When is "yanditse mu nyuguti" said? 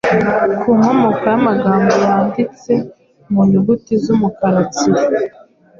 2.05-3.93